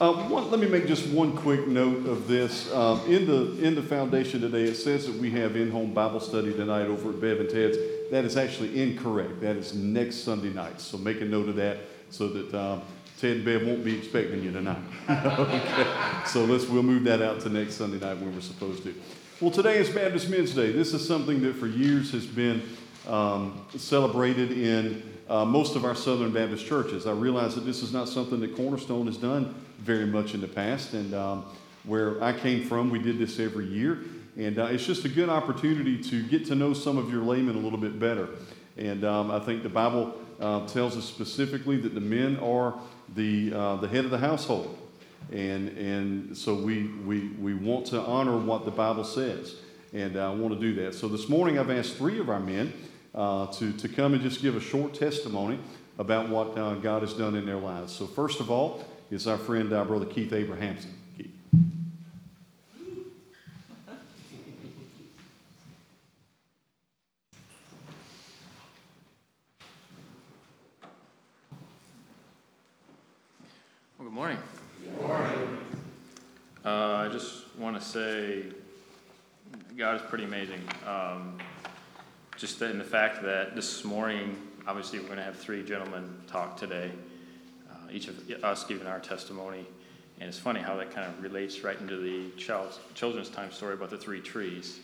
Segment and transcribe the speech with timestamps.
[0.00, 2.72] Um, one, let me make just one quick note of this.
[2.72, 6.52] Um, in the in the foundation today, it says that we have in-home Bible study
[6.52, 7.76] tonight over at Bev and Ted's.
[8.12, 9.40] That is actually incorrect.
[9.40, 10.80] That is next Sunday night.
[10.80, 11.78] So make a note of that
[12.10, 12.82] so that um,
[13.18, 14.78] Ted and Bev won't be expecting you tonight.
[15.10, 15.86] okay.
[16.26, 18.94] So let's we'll move that out to next Sunday night when we're supposed to.
[19.40, 20.70] Well, today is Baptist Men's Day.
[20.70, 22.62] This is something that for years has been
[23.08, 27.04] um, celebrated in uh, most of our Southern Baptist churches.
[27.04, 30.48] I realize that this is not something that Cornerstone has done very much in the
[30.48, 31.44] past, and um,
[31.84, 34.00] where I came from, we did this every year.
[34.36, 37.56] And uh, it's just a good opportunity to get to know some of your laymen
[37.56, 38.28] a little bit better.
[38.76, 42.78] And um, I think the Bible uh, tells us specifically that the men are
[43.16, 44.78] the, uh, the head of the household.
[45.32, 49.56] And, and so we, we, we want to honor what the Bible says.
[49.92, 50.94] And I want to do that.
[50.94, 52.72] So this morning I've asked three of our men
[53.14, 55.58] uh, to, to come and just give a short testimony
[55.98, 57.92] about what uh, God has done in their lives.
[57.92, 60.92] So, first of all, is our friend, uh, Brother Keith Abrahamson.
[61.16, 61.30] Keith.
[73.98, 74.38] Well, good morning.
[74.84, 75.58] Good morning.
[76.64, 78.42] Uh, I just want to say
[79.76, 80.60] God is pretty amazing.
[80.86, 81.38] Um,
[82.36, 86.58] just in the fact that this morning, obviously, we're going to have three gentlemen talk
[86.58, 86.92] today,
[87.92, 89.66] each of us giving our testimony.
[90.20, 93.74] And it's funny how that kind of relates right into the child, children's time story
[93.74, 94.80] about the three trees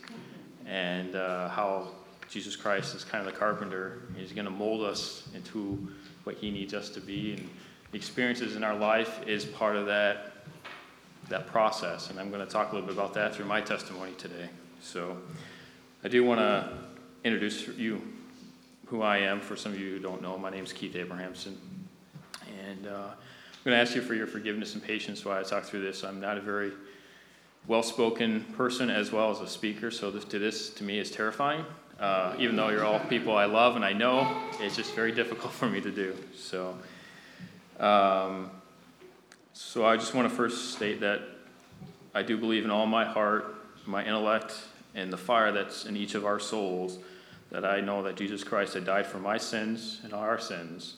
[0.65, 1.89] and uh, how
[2.29, 4.03] Jesus Christ is kind of the carpenter.
[4.15, 5.87] He's going to mold us into
[6.23, 7.33] what he needs us to be.
[7.33, 7.49] And
[7.93, 10.33] experiences in our life is part of that,
[11.29, 12.09] that process.
[12.09, 14.49] And I'm going to talk a little bit about that through my testimony today.
[14.81, 15.17] So
[16.03, 16.77] I do want to
[17.23, 18.01] introduce you
[18.87, 20.37] who I am for some of you who don't know.
[20.37, 21.57] My name is Keith Abrahamson.
[22.69, 25.65] And uh, I'm going to ask you for your forgiveness and patience while I talk
[25.65, 26.03] through this.
[26.03, 26.71] I'm not a very
[27.67, 31.11] well spoken person as well as a speaker, so this, to this, to me, is
[31.11, 31.65] terrifying.
[31.99, 35.53] Uh, even though you're all people I love and I know, it's just very difficult
[35.53, 36.15] for me to do.
[36.35, 36.77] So,
[37.79, 38.51] um,
[39.53, 41.21] so I just want to first state that
[42.13, 43.55] I do believe in all my heart,
[43.85, 44.53] my intellect,
[44.93, 46.99] and the fire that's in each of our souls
[47.51, 50.95] that I know that Jesus Christ had died for my sins and our sins.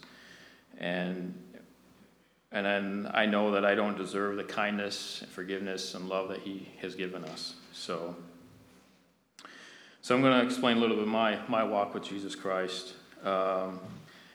[0.80, 1.34] And
[2.52, 6.40] and then I know that I don't deserve the kindness and forgiveness and love that
[6.40, 7.56] He has given us.
[7.74, 8.16] So,
[10.02, 12.94] so I'm going to explain a little bit my, my walk with Jesus Christ.
[13.24, 13.80] Um,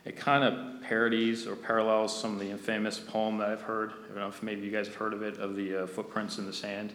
[0.04, 3.92] it kind of parodies or parallels some of the infamous poem that I've heard.
[3.92, 6.38] I don't know if maybe you guys have heard of it, of the uh, footprints
[6.38, 6.92] in the sand.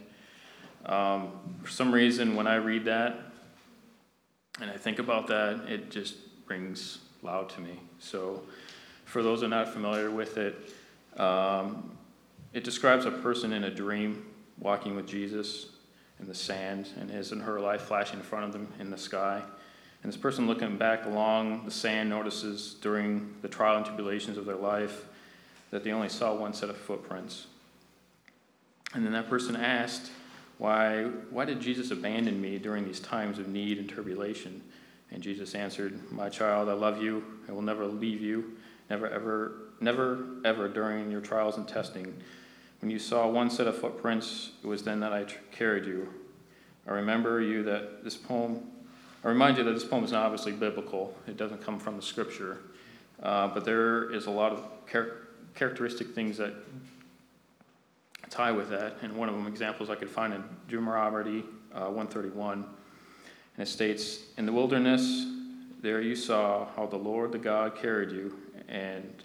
[0.85, 1.31] Um,
[1.63, 3.17] for some reason, when I read that,
[4.61, 6.15] and I think about that, it just
[6.47, 7.79] rings loud to me.
[7.99, 8.43] So,
[9.05, 10.69] for those who are not familiar with it,
[11.17, 11.97] um,
[12.53, 14.25] it describes a person in a dream
[14.59, 15.67] walking with Jesus
[16.19, 18.97] in the sand, and his and her life flashing in front of them in the
[18.97, 19.41] sky.
[20.01, 24.45] And this person looking back along the sand notices during the trial and tribulations of
[24.45, 25.05] their life
[25.69, 27.47] that they only saw one set of footprints.
[28.93, 30.11] And then that person asked,
[30.57, 34.61] why, why did Jesus abandon me during these times of need and tribulation?
[35.11, 37.23] And Jesus answered, My child, I love you.
[37.47, 38.56] I will never leave you,
[38.89, 42.13] never, ever, never, ever during your trials and testing.
[42.81, 46.13] When you saw one set of footprints, it was then that I carried you.
[46.87, 48.63] I remember you that this poem,
[49.23, 51.15] I remind you that this poem is not obviously biblical.
[51.27, 52.59] It doesn't come from the scripture.
[53.21, 56.53] Uh, but there is a lot of char- characteristic things that
[58.29, 58.97] tie with that.
[59.01, 61.43] And one of them examples I could find in Deuteronomy
[61.73, 62.63] uh, 131.
[62.63, 65.25] And it states, In the wilderness,
[65.81, 68.37] there you saw how the Lord the God carried you,
[68.67, 69.23] and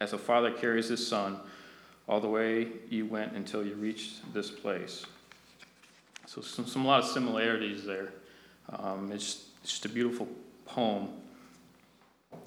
[0.00, 1.38] as a father carries his son,
[2.08, 5.06] all the way you went until you reached this place.
[6.26, 8.12] So, some, some a lot of similarities there.
[8.70, 10.28] Um, it's, it's, just a beautiful
[10.66, 11.08] poem.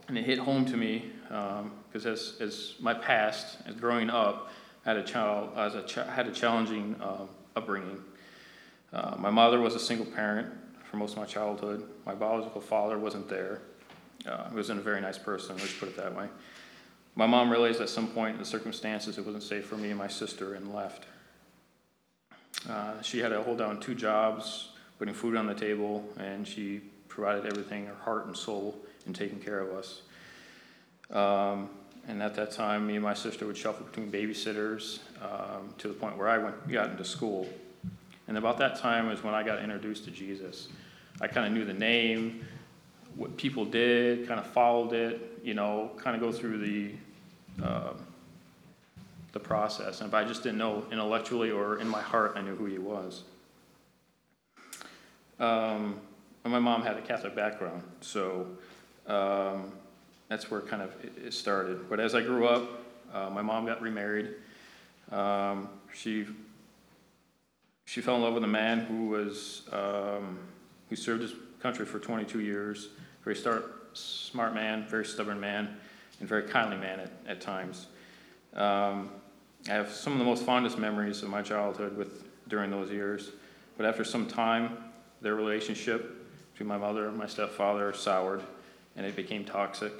[0.07, 4.49] And it hit home to me because um, as, as my past, as growing up,
[4.85, 8.03] had a child, as a ch- had a challenging uh, upbringing.
[8.93, 10.47] Uh, my mother was a single parent
[10.89, 11.83] for most of my childhood.
[12.05, 13.61] My biological father wasn't there.
[14.27, 16.27] Uh, wasn't a very nice person, let's put it that way.
[17.15, 19.97] My mom realized at some point in the circumstances it wasn't safe for me and
[19.97, 21.05] my sister and left.
[22.69, 26.81] Uh, she had to hold down two jobs, putting food on the table, and she
[27.07, 28.75] provided everything, her heart and soul,
[29.05, 30.01] in taking care of us.
[31.11, 31.69] Um,
[32.07, 35.93] and at that time, me and my sister would shuffle between babysitters um, to the
[35.93, 37.47] point where I went, got into school.
[38.27, 40.67] And about that time was when I got introduced to Jesus.
[41.21, 42.45] I kind of knew the name,
[43.15, 46.91] what people did, kind of followed it, you know, kind of go through the
[47.63, 47.93] uh,
[49.31, 50.01] the process.
[50.01, 52.77] And if I just didn't know intellectually or in my heart, I knew who he
[52.77, 53.23] was.
[55.39, 55.99] Um,
[56.43, 58.47] and my mom had a Catholic background, so
[59.07, 59.71] um,
[60.29, 61.89] that's where it kind of it started.
[61.89, 62.69] But as I grew up,
[63.13, 64.29] uh, my mom got remarried.
[65.11, 66.25] Um, she
[67.85, 70.39] she fell in love with a man who was um,
[70.89, 72.89] who served his country for 22 years.
[73.25, 75.75] Very start, smart man, very stubborn man,
[76.19, 77.87] and very kindly man at, at times.
[78.53, 79.09] Um,
[79.67, 83.31] I have some of the most fondest memories of my childhood with during those years.
[83.77, 84.77] But after some time,
[85.21, 86.23] their relationship
[86.53, 88.43] between my mother and my stepfather soured,
[88.95, 89.91] and it became toxic.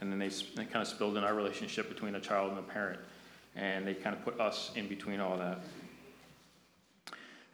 [0.00, 2.62] And then they, they kind of spilled in our relationship between a child and a
[2.62, 3.00] parent.
[3.56, 5.60] And they kind of put us in between all that.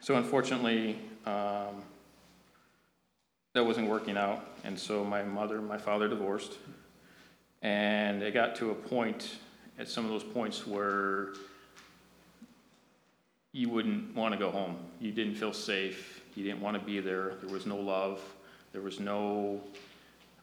[0.01, 1.83] So unfortunately, um,
[3.53, 4.45] that wasn't working out.
[4.63, 6.53] And so my mother and my father divorced.
[7.61, 9.37] And it got to a point,
[9.77, 11.29] at some of those points, where
[13.53, 14.77] you wouldn't want to go home.
[14.99, 16.21] You didn't feel safe.
[16.35, 17.33] You didn't want to be there.
[17.41, 18.21] There was no love.
[18.71, 19.61] There was no,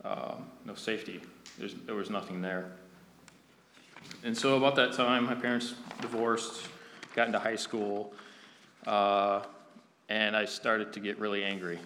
[0.04, 1.20] um, no safety.
[1.58, 2.70] There's, there was nothing there.
[4.22, 6.68] And so, about that time, my parents divorced,
[7.14, 8.12] got into high school,
[8.86, 9.42] uh,
[10.08, 11.78] and I started to get really angry.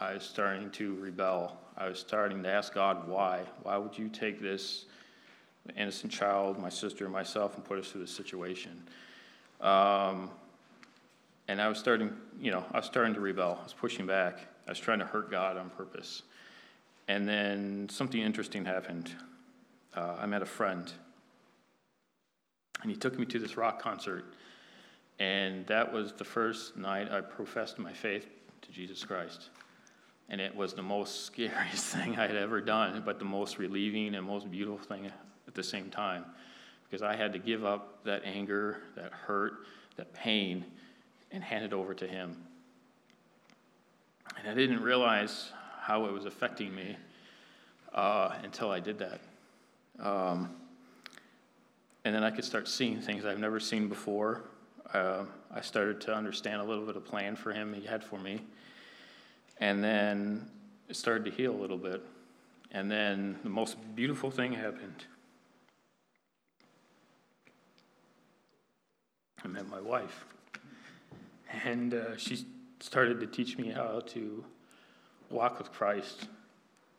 [0.00, 1.56] I was starting to rebel.
[1.76, 3.42] I was starting to ask God, why?
[3.62, 4.84] Why would you take this
[5.76, 8.82] innocent child, my sister, and myself, and put us through this situation?
[9.60, 10.30] Um,
[11.48, 13.58] and I was starting, you know, I was starting to rebel.
[13.60, 14.38] I was pushing back.
[14.66, 16.22] I was trying to hurt God on purpose.
[17.08, 19.10] And then something interesting happened.
[19.96, 20.92] Uh, I met a friend,
[22.82, 24.26] and he took me to this rock concert.
[25.18, 28.28] And that was the first night I professed my faith
[28.62, 29.48] to Jesus Christ.
[30.28, 34.14] And it was the most scariest thing I had ever done, but the most relieving
[34.14, 36.24] and most beautiful thing at the same time.
[36.84, 39.54] Because I had to give up that anger, that hurt,
[39.96, 40.64] that pain,
[41.30, 42.36] and hand it over to Him.
[44.38, 46.96] And I didn't realize how it was affecting me
[47.94, 49.20] uh, until I did that.
[50.00, 50.50] Um,
[52.04, 54.44] and then I could start seeing things I've never seen before.
[54.92, 58.18] Uh, I started to understand a little bit of plan for him he had for
[58.18, 58.40] me.
[59.60, 60.48] And then
[60.88, 62.02] it started to heal a little bit.
[62.70, 65.04] And then the most beautiful thing happened.
[69.44, 70.24] I met my wife.
[71.64, 72.44] And uh, she
[72.80, 74.44] started to teach me how to
[75.30, 76.28] walk with Christ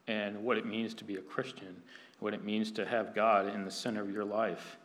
[0.08, 1.82] and what it means to be a Christian,
[2.20, 4.78] what it means to have God in the center of your life,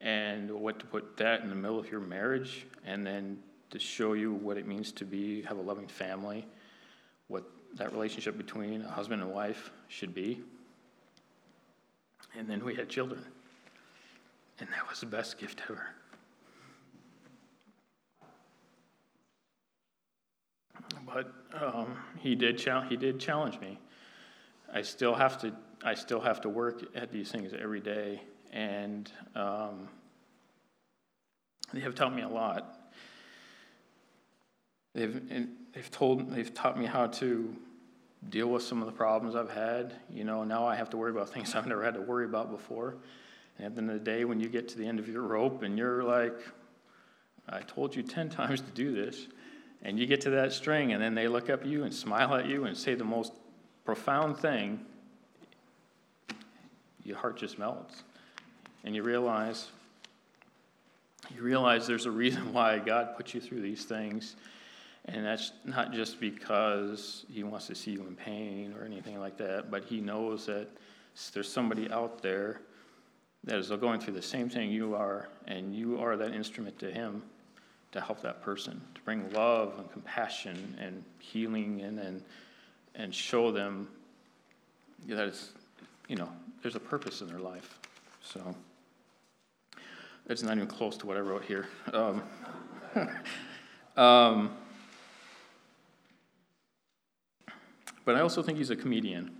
[0.00, 3.38] and what to put that in the middle of your marriage, and then
[3.70, 6.46] to show you what it means to be have a loving family,
[7.28, 7.44] what
[7.76, 10.42] that relationship between a husband and wife should be.
[12.36, 13.24] And then we had children.
[14.60, 15.86] And that was the best gift ever.
[21.06, 23.78] But um, he did chal- he did challenge me.
[24.72, 25.52] I still have to
[25.84, 28.22] I still have to work at these things every day,
[28.52, 29.88] and um,
[31.72, 32.83] they have taught me a lot.
[34.94, 35.20] They've
[35.72, 37.54] they've told they've taught me how to
[38.30, 39.94] deal with some of the problems I've had.
[40.10, 42.50] You know, now I have to worry about things I've never had to worry about
[42.50, 42.96] before.
[43.58, 45.22] And at the end of the day, when you get to the end of your
[45.22, 46.34] rope and you're like,
[47.48, 49.26] I told you 10 times to do this,
[49.82, 52.34] and you get to that string, and then they look up at you and smile
[52.34, 53.32] at you and say the most
[53.84, 54.80] profound thing,
[57.04, 58.02] your heart just melts.
[58.82, 59.68] And you realize,
[61.34, 64.36] you realize there's a reason why God put you through these things.
[65.06, 69.36] And that's not just because he wants to see you in pain or anything like
[69.36, 70.68] that, but he knows that
[71.32, 72.62] there's somebody out there
[73.44, 76.90] that is going through the same thing you are, and you are that instrument to
[76.90, 77.22] him
[77.92, 82.22] to help that person, to bring love and compassion and healing and and,
[82.94, 83.88] and show them
[85.06, 85.52] that it's,
[86.08, 86.28] you know,
[86.62, 87.78] there's a purpose in their life.
[88.22, 88.54] So
[90.28, 91.68] it's not even close to what I wrote here.
[91.92, 92.22] Um,
[93.96, 94.56] um,
[98.04, 99.30] but I also think he's a comedian.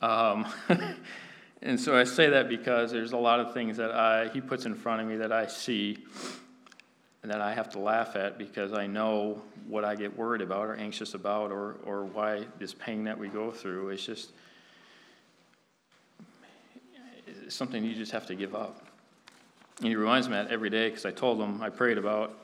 [0.00, 0.46] Um,
[1.62, 4.66] and so I say that because there's a lot of things that I, he puts
[4.66, 5.98] in front of me that I see
[7.22, 10.66] and that I have to laugh at because I know what I get worried about
[10.66, 14.32] or anxious about or, or why this pain that we go through is just
[17.48, 18.86] something you just have to give up.
[19.78, 22.36] And he reminds me that every day because I told him, I prayed about,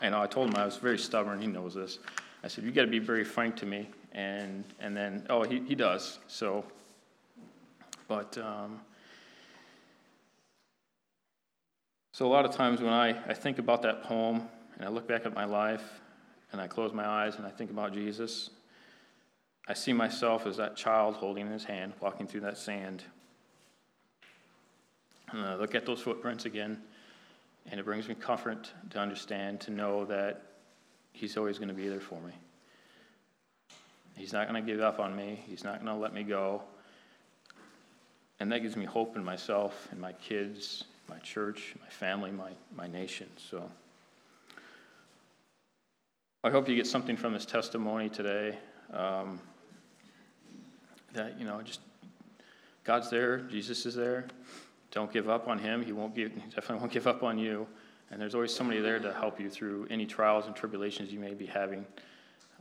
[0.00, 1.98] I know I told him I was very stubborn, he knows this.
[2.42, 3.88] I said, You got to be very frank to me.
[4.16, 6.18] And, and then, oh, he, he does.
[6.26, 6.64] So,
[8.08, 8.80] but, um,
[12.16, 15.06] So, a lot of times when I, I think about that poem and I look
[15.06, 16.00] back at my life
[16.50, 18.48] and I close my eyes and I think about Jesus,
[19.68, 23.04] I see myself as that child holding his hand, walking through that sand.
[25.30, 26.80] And I look at those footprints again,
[27.70, 30.40] and it brings me comfort to understand, to know that
[31.12, 32.32] he's always going to be there for me.
[34.16, 36.62] He's not going to give up on me, he's not going to let me go.
[38.38, 42.50] And that gives me hope in myself and my kids my church, my family, my,
[42.74, 43.28] my nation.
[43.36, 43.70] So
[46.42, 48.58] I hope you get something from this testimony today.
[48.92, 49.40] Um,
[51.12, 51.80] that, you know, just
[52.84, 54.26] God's there, Jesus is there.
[54.90, 55.82] Don't give up on him.
[55.82, 57.66] He won't give, he definitely won't give up on you.
[58.10, 61.34] And there's always somebody there to help you through any trials and tribulations you may
[61.34, 61.84] be having.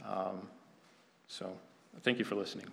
[0.07, 0.47] Um,
[1.27, 1.57] so
[2.01, 2.65] thank you for listening.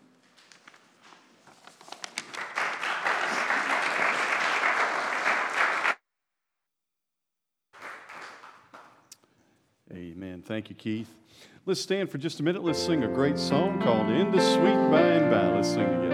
[9.94, 10.42] Amen.
[10.42, 11.14] Thank you, Keith.
[11.66, 12.64] Let's stand for just a minute.
[12.64, 15.54] Let's sing a great song called In the Sweet By and By.
[15.54, 16.12] Let's sing together.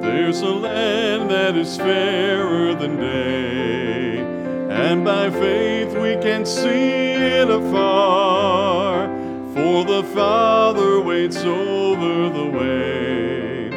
[0.00, 3.83] There's a land that is fairer than day,
[4.94, 9.08] and by faith we can see it afar.
[9.52, 13.70] For the Father waits over the way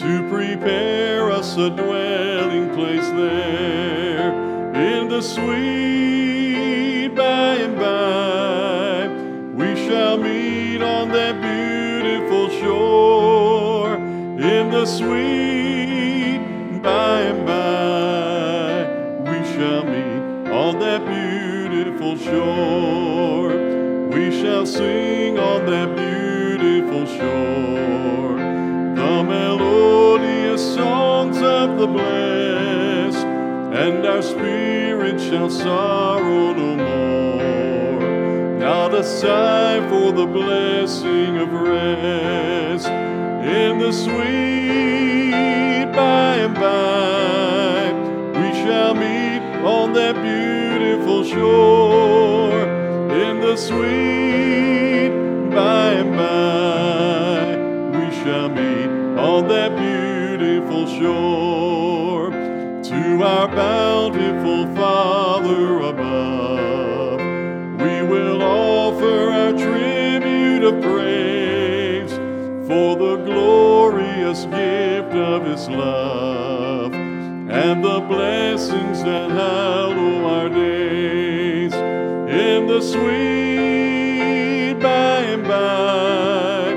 [0.00, 4.32] to prepare us a dwelling place there
[4.74, 9.08] in the sweet by and by,
[9.60, 13.96] we shall meet on that beautiful shore.
[13.96, 15.43] In the sweet
[22.24, 23.52] shore.
[24.08, 28.36] We shall sing on that beautiful shore
[29.00, 33.26] the melodious songs of the blessed
[33.82, 38.00] and our spirit shall sorrow no more.
[38.58, 45.34] Not a sigh for the blessing of rest in the sweet
[45.92, 47.92] by and by.
[48.40, 51.73] We shall meet on that beautiful shore
[53.56, 55.10] sweet
[55.50, 57.56] by and by.
[57.98, 67.20] We shall meet on that beautiful shore to our bountiful Father above.
[67.80, 72.12] We will offer our tribute of praise
[72.66, 80.48] for the glorious gift of His love and the blessings that hallow our
[82.92, 86.74] sweet by and by.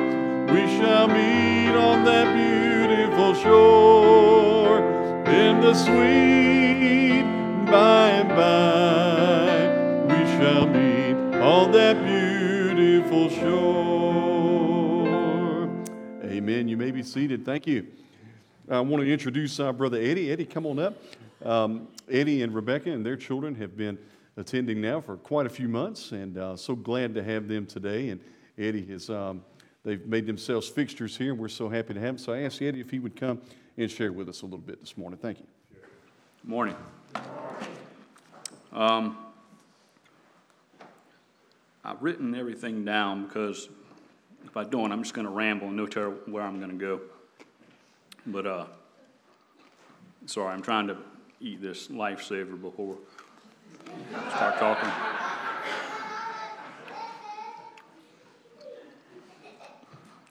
[0.54, 4.80] We shall meet on that beautiful shore
[5.28, 7.24] in the sweet
[7.70, 9.68] by and by.
[10.16, 13.68] We shall meet on that beautiful shore.
[16.24, 16.68] Amen.
[16.68, 17.46] You may be seated.
[17.46, 17.88] Thank you.
[18.70, 20.32] I want to introduce our brother Eddie.
[20.32, 20.96] Eddie, come on up.
[21.44, 23.98] Um, Eddie and Rebecca and their children have been
[24.38, 28.10] attending now for quite a few months, and uh, so glad to have them today.
[28.10, 28.22] And
[28.58, 29.44] Eddie has um,
[29.84, 32.18] they've made themselves fixtures here, and we're so happy to have them.
[32.18, 33.42] So I asked Eddie if he would come
[33.78, 35.20] and share with us a little bit this morning.
[35.20, 35.46] Thank you.
[36.44, 36.76] Morning.
[38.72, 39.18] Um,
[41.84, 43.70] I've written everything down because
[44.46, 46.78] if I don't, I'm just going to ramble and no tell where I'm going to
[46.78, 47.02] go.
[48.28, 48.66] But uh,
[50.26, 50.98] sorry, I'm trying to
[51.40, 52.98] eat this lifesaver before
[54.30, 54.90] start talking.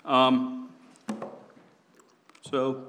[0.04, 0.70] Um,
[2.48, 2.84] so,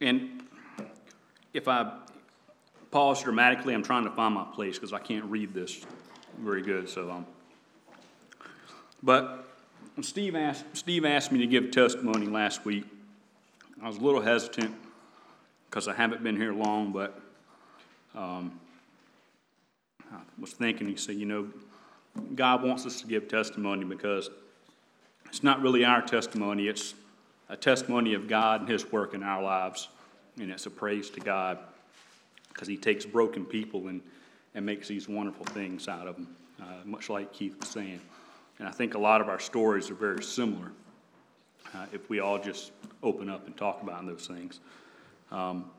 [0.00, 0.42] and
[1.52, 1.92] if I
[2.90, 5.84] pause dramatically, I'm trying to find my place because I can't read this
[6.38, 6.88] very good.
[6.88, 7.26] So, um,
[9.02, 9.46] but
[10.00, 12.84] Steve asked Steve asked me to give testimony last week,
[13.82, 14.74] I was a little hesitant
[15.68, 17.20] because I haven't been here long, but
[18.14, 18.58] um,
[20.12, 20.88] I was thinking.
[20.88, 21.48] He said, you know,
[22.34, 24.30] God wants us to give testimony because
[25.26, 26.94] it's not really our testimony; it's
[27.48, 29.88] a testimony of God and His work in our lives,
[30.38, 31.58] and it's a praise to God
[32.48, 34.02] because He takes broken people and,
[34.54, 38.00] and makes these wonderful things out of them, uh, much like Keith was saying.
[38.58, 40.70] And I think a lot of our stories are very similar
[41.74, 44.60] uh, if we all just open up and talk about those things.
[45.30, 45.70] Um,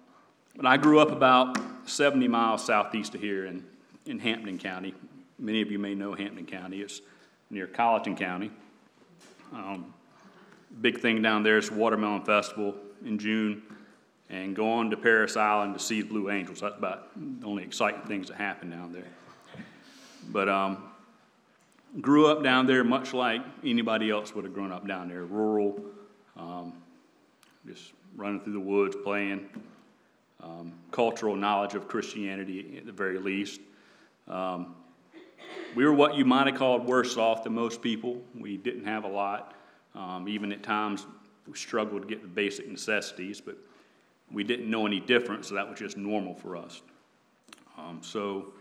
[0.55, 3.63] but I grew up about 70 miles southeast of here in,
[4.05, 4.93] in Hampton County.
[5.39, 6.81] Many of you may know Hampton County.
[6.81, 7.01] It's
[7.49, 8.51] near Colleton County.
[9.51, 9.93] Um,
[10.81, 13.61] big thing down there is Watermelon Festival in June,
[14.29, 16.61] and go on to Parris Island to see the Blue Angels.
[16.61, 19.03] That's about the only exciting things that happen down there.
[20.31, 20.83] But um,
[22.01, 25.79] grew up down there much like anybody else would have grown up down there, rural,
[26.37, 26.73] um,
[27.67, 29.49] just running through the woods, playing.
[30.43, 33.61] Um, cultural knowledge of Christianity at the very least.
[34.27, 34.75] Um,
[35.73, 38.21] we were what you might have called worse off than most people.
[38.37, 39.53] We didn't have a lot.
[39.95, 41.05] Um, even at times,
[41.47, 43.57] we struggled to get the basic necessities, but
[44.33, 46.81] we didn't know any different, so that was just normal for us.
[47.77, 48.53] Um, so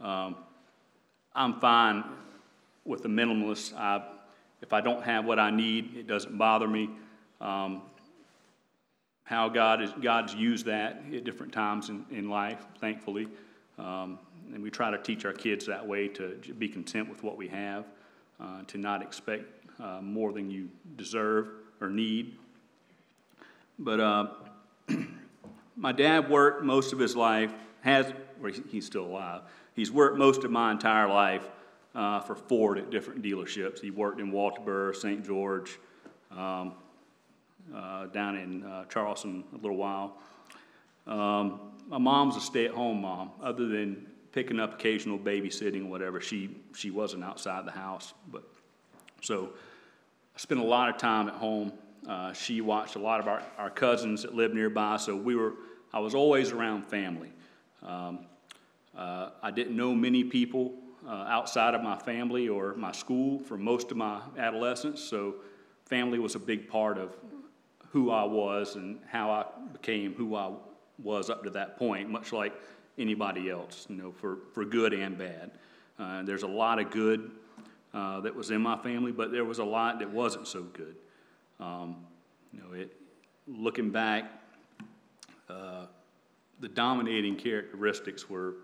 [0.00, 0.36] um,
[1.34, 2.04] I'm fine
[2.84, 3.74] with the minimalist.
[3.74, 4.04] I,
[4.60, 6.90] if I don't have what I need, it doesn't bother me.
[7.40, 7.80] Um,
[9.30, 13.28] how God is God's used that at different times in, in life, thankfully.
[13.78, 14.18] Um,
[14.52, 17.46] and we try to teach our kids that way to be content with what we
[17.46, 17.84] have,
[18.40, 19.44] uh, to not expect
[19.78, 21.46] uh, more than you deserve
[21.80, 22.38] or need.
[23.78, 24.26] But uh,
[25.76, 29.42] my dad worked most of his life, has, well, he's still alive,
[29.74, 31.48] he's worked most of my entire life
[31.94, 33.80] uh, for Ford at different dealerships.
[33.80, 35.24] He worked in Walterboro, St.
[35.24, 35.78] George,
[36.36, 36.72] um,
[37.74, 40.16] uh, down in uh, Charleston a little while.
[41.06, 43.32] Um, my mom's a stay at home mom.
[43.42, 48.14] Other than picking up occasional babysitting or whatever, she, she wasn't outside the house.
[48.30, 48.44] But
[49.20, 49.50] So
[50.34, 51.72] I spent a lot of time at home.
[52.08, 55.54] Uh, she watched a lot of our, our cousins that lived nearby, so we were,
[55.92, 57.30] I was always around family.
[57.82, 58.20] Um,
[58.96, 60.74] uh, I didn't know many people
[61.06, 65.36] uh, outside of my family or my school for most of my adolescence, so
[65.86, 67.16] family was a big part of
[67.90, 70.52] who I was and how I became who I
[71.02, 72.54] was up to that point, much like
[72.98, 75.50] anybody else, you know, for, for good and bad.
[75.98, 77.30] Uh, there's a lot of good
[77.92, 80.96] uh, that was in my family, but there was a lot that wasn't so good.
[81.58, 81.96] Um,
[82.52, 82.96] you know, it,
[83.46, 84.30] looking back,
[85.48, 85.86] uh,
[86.60, 88.54] the dominating characteristics were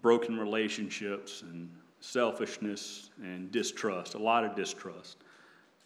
[0.00, 5.18] broken relationships and selfishness and distrust, a lot of distrust.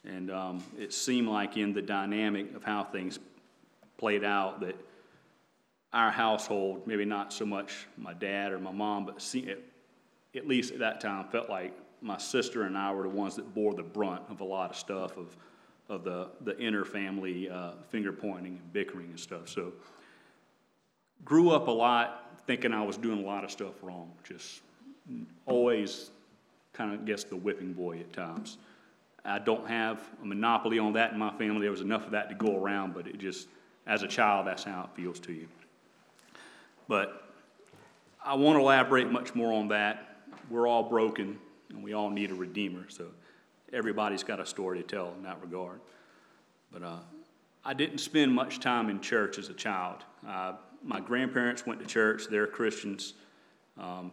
[0.06, 3.18] And um, it seemed like in the dynamic of how things
[3.98, 4.76] played out that
[5.92, 9.54] our household, maybe not so much my dad or my mom, but see,
[10.34, 13.54] at least at that time, felt like my sister and I were the ones that
[13.54, 15.36] bore the brunt of a lot of stuff of,
[15.88, 19.48] of the, the inner family uh, finger pointing and bickering and stuff.
[19.48, 19.72] So,
[21.24, 24.12] grew up a lot thinking I was doing a lot of stuff wrong.
[24.22, 24.60] Just
[25.46, 26.10] always
[26.72, 28.58] kind of guess the whipping boy at times.
[29.26, 31.62] I don't have a monopoly on that in my family.
[31.62, 33.48] There was enough of that to go around, but it just,
[33.86, 35.48] as a child, that's how it feels to you.
[36.88, 37.30] But
[38.24, 40.18] I won't elaborate much more on that.
[40.48, 41.38] We're all broken,
[41.70, 42.86] and we all need a redeemer.
[42.88, 43.06] So
[43.72, 45.80] everybody's got a story to tell in that regard.
[46.72, 46.98] But uh,
[47.64, 50.04] I didn't spend much time in church as a child.
[50.26, 50.52] Uh,
[50.84, 53.14] my grandparents went to church, they're Christians.
[53.76, 54.12] Um,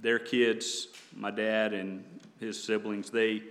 [0.00, 2.02] their kids, my dad and
[2.38, 3.42] his siblings, they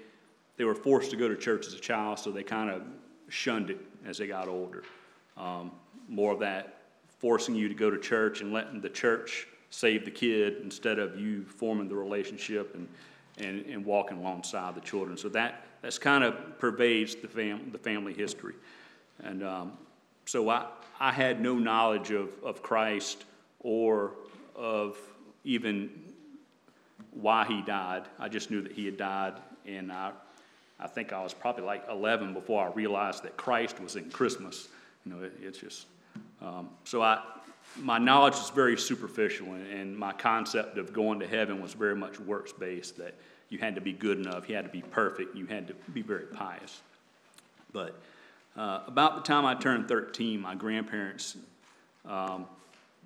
[0.59, 2.81] they were forced to go to church as a child, so they kind of
[3.29, 4.83] shunned it as they got older.
[5.37, 5.71] Um,
[6.09, 6.81] more of that
[7.17, 11.17] forcing you to go to church and letting the church save the kid instead of
[11.17, 12.89] you forming the relationship and,
[13.37, 15.15] and, and walking alongside the children.
[15.15, 18.55] So that that's kind of pervades the, fam- the family history.
[19.23, 19.77] And um,
[20.25, 20.65] so I,
[20.99, 23.23] I had no knowledge of, of Christ
[23.61, 24.11] or
[24.57, 24.97] of
[25.45, 25.89] even
[27.11, 28.09] why he died.
[28.19, 30.11] I just knew that he had died, and I
[30.79, 34.69] I think I was probably like 11 before I realized that Christ was in Christmas.
[35.05, 35.87] You know, it, it's just,
[36.41, 37.21] um, so I,
[37.77, 41.95] my knowledge is very superficial, and, and, my concept of going to heaven was very
[41.95, 43.13] much works based that
[43.49, 46.01] you had to be good enough, you had to be perfect, you had to be
[46.01, 46.81] very pious.
[47.73, 47.99] But
[48.57, 51.37] uh, about the time I turned 13, my grandparents,
[52.05, 52.45] um,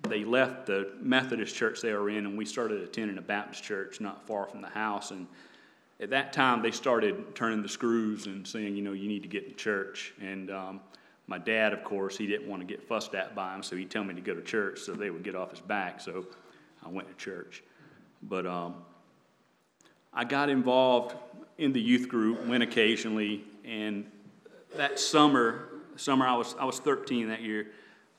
[0.02, 4.00] they left the Methodist church they were in, and we started attending a Baptist church
[4.00, 5.10] not far from the house.
[5.10, 5.26] And
[6.04, 9.28] at that time, they started turning the screws and saying, you know, you need to
[9.28, 10.12] get to church.
[10.20, 10.80] And um,
[11.26, 13.90] my dad, of course, he didn't want to get fussed at by him, so he'd
[13.90, 16.02] tell me to go to church so they would get off his back.
[16.02, 16.26] So
[16.84, 17.64] I went to church.
[18.22, 18.74] But um,
[20.12, 21.16] I got involved
[21.56, 24.04] in the youth group, went occasionally, and
[24.76, 27.68] that summer, summer I was I was 13 that year,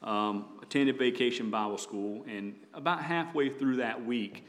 [0.02, 4.44] um, attended Vacation Bible School, and about halfway through that week.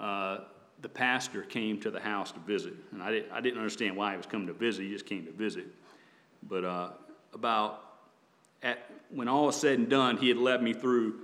[0.00, 0.38] Uh,
[0.82, 2.74] the pastor came to the house to visit.
[2.90, 5.24] And I, did, I didn't understand why he was coming to visit, he just came
[5.26, 5.66] to visit.
[6.48, 6.90] But uh,
[7.32, 7.82] about
[8.62, 11.20] at, when all was said and done, he had led me through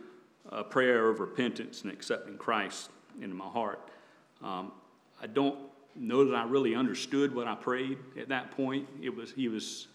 [0.50, 2.90] a prayer of repentance and accepting Christ
[3.20, 3.80] into my heart.
[4.42, 4.72] Um,
[5.20, 5.58] I don't
[5.96, 8.86] know that I really understood what I prayed at that point.
[9.02, 9.88] It was he was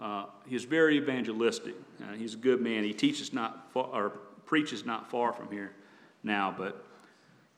[0.00, 1.74] uh, he was very evangelistic.
[2.02, 2.82] Uh, he's a good man.
[2.84, 4.10] He teaches not far, or
[4.46, 5.72] preaches not far from here
[6.22, 6.84] now, but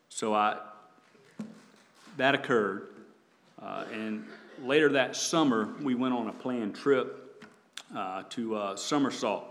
[0.08, 0.58] so I
[2.16, 2.88] that occurred,
[3.60, 4.24] uh, and
[4.62, 7.44] later that summer we went on a planned trip
[7.96, 9.44] uh, to uh, Summersault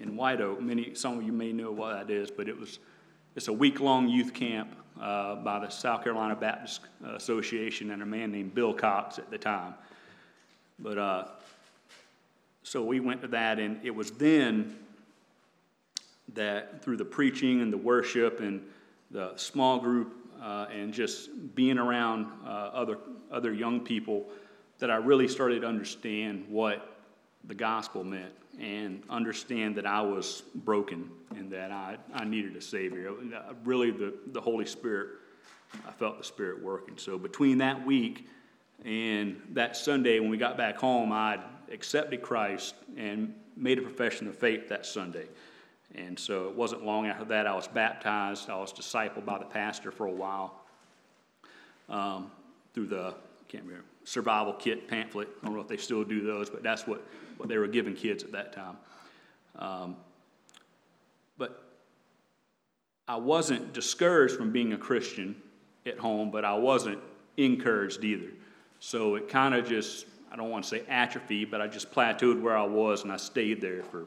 [0.00, 0.60] in White Oak.
[0.60, 2.78] Many some of you may know what that is, but it was
[3.36, 8.06] it's a week long youth camp uh, by the South Carolina Baptist Association and a
[8.06, 9.74] man named Bill Cox at the time.
[10.78, 11.24] But uh,
[12.62, 14.76] so we went to that, and it was then
[16.34, 18.62] that through the preaching and the worship and
[19.10, 22.98] the small group uh, and just being around uh, other
[23.30, 24.26] other young people
[24.78, 26.96] that I really started to understand what
[27.44, 32.60] the gospel meant and understand that I was broken and that I, I needed a
[32.60, 33.10] Savior.
[33.10, 35.10] Uh, really, the, the Holy Spirit,
[35.86, 36.96] I felt the Spirit working.
[36.96, 38.28] So between that week
[38.84, 41.38] and that Sunday when we got back home, I
[41.70, 45.26] accepted Christ and made a profession of faith that Sunday.
[45.94, 48.50] And so it wasn't long after that I was baptized.
[48.50, 50.54] I was discipled by the pastor for a while
[51.88, 52.30] um,
[52.74, 53.14] through the,
[53.48, 55.28] can't remember, survival kit pamphlet.
[55.42, 57.02] I don't know if they still do those, but that's what,
[57.36, 58.76] what they were giving kids at that time.
[59.56, 59.96] Um,
[61.38, 61.62] but
[63.06, 65.36] I wasn't discouraged from being a Christian
[65.86, 66.98] at home, but I wasn't
[67.38, 68.30] encouraged either.
[68.80, 72.40] So it kind of just, I don't want to say atrophy, but I just plateaued
[72.40, 74.06] where I was and I stayed there for,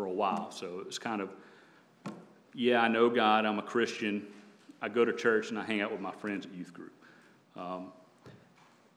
[0.00, 0.50] for a while.
[0.50, 1.28] So it was kind of,
[2.54, 4.26] yeah, I know God, I'm a Christian.
[4.80, 6.94] I go to church and I hang out with my friends at youth group.
[7.54, 7.92] Um,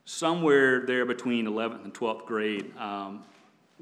[0.06, 3.26] somewhere there between 11th and 12th grade, um,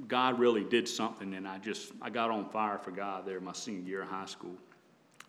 [0.07, 3.53] God really did something, and I just I got on fire for God there my
[3.53, 4.55] senior year of high school.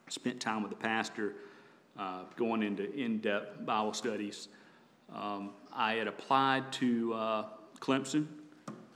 [0.09, 1.35] Spent time with the pastor,
[1.99, 4.49] uh, going into in-depth Bible studies.
[5.15, 7.45] Um, I had applied to uh,
[7.81, 8.29] Clemson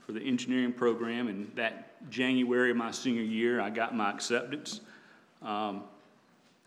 [0.07, 4.81] for the engineering program, and that January of my senior year, I got my acceptance.
[5.41, 5.83] Um,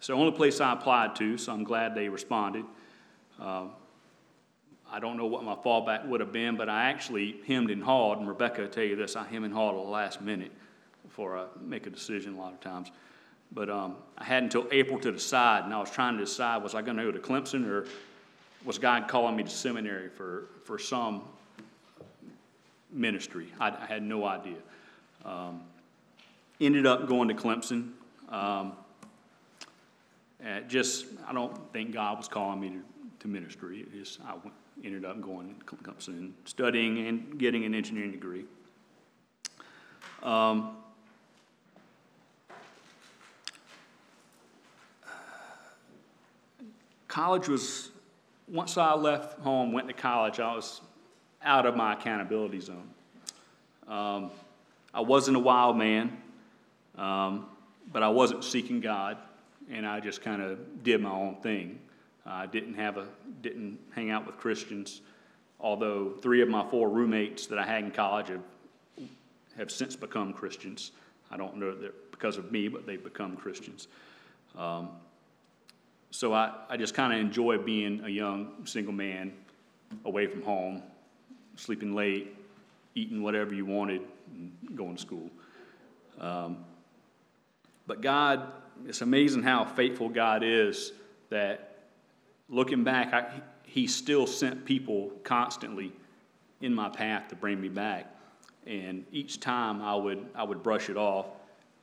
[0.00, 2.64] so, the only place I applied to, so I'm glad they responded.
[3.38, 3.66] Uh,
[4.90, 8.18] I don't know what my fallback would have been, but I actually hemmed and hawed,
[8.18, 10.50] and Rebecca will tell you this, I hemmed and hawed at the last minute
[11.04, 12.90] before I make a decision a lot of times.
[13.52, 16.74] But um, I had until April to decide, and I was trying to decide was
[16.74, 17.86] I going to go to Clemson or
[18.64, 21.22] was God calling me to seminary for, for some
[22.92, 23.48] ministry?
[23.58, 24.58] I, I had no idea.
[25.24, 25.62] Um,
[26.60, 27.90] ended up going to Clemson.
[28.28, 28.72] Um,
[30.68, 32.80] just, I don't think God was calling me to,
[33.20, 33.86] to ministry.
[33.92, 34.54] Just, I went,
[34.84, 38.44] ended up going to Clemson studying and getting an engineering degree.
[40.22, 40.76] Um,
[47.08, 47.90] college was,
[48.48, 50.80] once I left home, went to college, I was
[51.42, 52.88] out of my accountability zone.
[53.88, 54.30] Um,
[54.92, 56.16] I wasn't a wild man,
[56.96, 57.46] um,
[57.92, 59.18] but I wasn't seeking God,
[59.70, 61.78] and I just kind of did my own thing.
[62.26, 63.06] I didn't have a
[63.42, 65.00] didn't hang out with Christians,
[65.58, 68.42] although three of my four roommates that I had in college have
[69.56, 70.92] have since become Christians.
[71.30, 73.88] I don't know that because of me, but they've become Christians.
[74.56, 74.90] Um,
[76.10, 79.32] so I, I just kind of enjoy being a young single man
[80.04, 80.82] away from home,
[81.56, 82.36] sleeping late,
[82.94, 84.02] eating whatever you wanted,
[84.74, 85.30] going to school.
[86.20, 86.64] Um,
[87.86, 88.52] but God,
[88.86, 90.92] it's amazing how faithful God is
[91.30, 91.78] that
[92.48, 93.30] looking back, I,
[93.64, 95.92] he still sent people constantly
[96.60, 98.06] in my path to bring me back.
[98.66, 101.26] And each time I would, I would brush it off.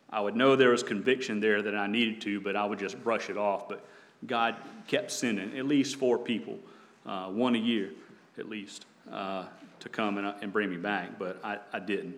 [0.10, 3.04] I would know there was conviction there that I needed to, but I would just
[3.04, 3.68] brush it off.
[3.68, 3.86] But
[4.26, 4.56] God
[4.88, 6.60] kept sending at least four people,
[7.06, 7.92] uh, one a year
[8.38, 9.46] at least, uh,
[9.80, 12.16] to come and, uh, and bring me back, but I, I didn't.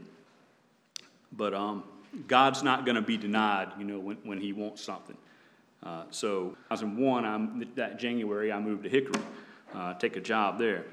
[1.32, 1.84] But um,
[2.28, 5.18] God's not going to be denied, you know, when, when He wants something.
[5.84, 9.22] Uh, so 2001, I'm, that January, I moved to Hickory,
[9.74, 10.86] uh, take a job there.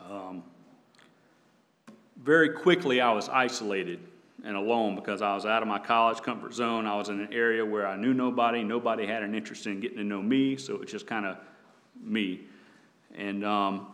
[0.00, 0.42] Um,
[2.22, 4.00] very quickly, I was isolated
[4.44, 6.86] and alone because I was out of my college comfort zone.
[6.86, 8.62] I was in an area where I knew nobody.
[8.62, 11.38] Nobody had an interest in getting to know me, so it was just kind of
[12.02, 12.40] me.
[13.16, 13.88] And um,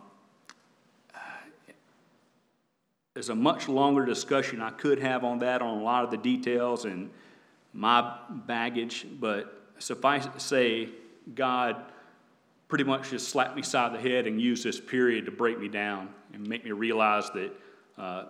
[3.17, 6.17] there's a much longer discussion I could have on that, on a lot of the
[6.17, 7.09] details and
[7.73, 10.89] my baggage, but suffice it to say,
[11.33, 11.77] God
[12.67, 15.59] pretty much just slapped me side of the head and used this period to break
[15.59, 17.51] me down and make me realize that
[17.97, 18.25] uh,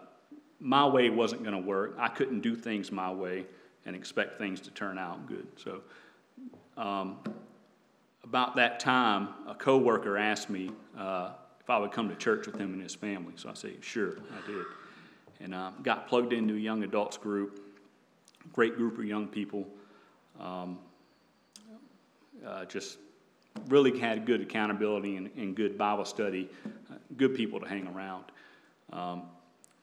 [0.61, 1.97] my way wasn't going to work.
[1.99, 3.45] I couldn't do things my way
[3.85, 5.47] and expect things to turn out good.
[5.57, 5.81] So,
[6.77, 7.17] um,
[8.23, 11.31] about that time, a coworker asked me uh,
[11.67, 13.33] if I would come to church with him and his family.
[13.35, 14.63] So I said, sure, I did.
[15.41, 17.59] And uh, got plugged into a young adults group,
[18.53, 19.67] great group of young people.
[20.39, 20.79] Um,
[22.47, 22.99] uh, just
[23.67, 26.47] really had good accountability and, and good Bible study,
[26.89, 28.23] uh, good people to hang around.
[28.93, 29.23] Um,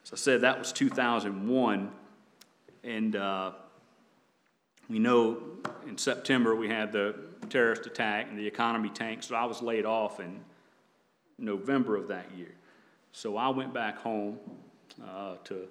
[0.04, 1.90] as I said, that was 2001.
[2.82, 3.50] And uh,
[4.88, 5.36] we know
[5.86, 7.14] in September we had the
[7.50, 10.40] terrorist attack and the economy tanked, so I was laid off in
[11.38, 12.54] November of that year.
[13.12, 14.38] So I went back home
[15.06, 15.68] uh, to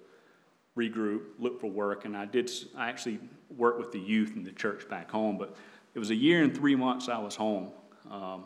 [0.78, 2.50] regroup, look for work, and I did.
[2.76, 3.20] I actually
[3.56, 5.56] worked with the youth in the church back home, but
[5.94, 7.70] it was a year and three months I was home.
[8.10, 8.46] Um,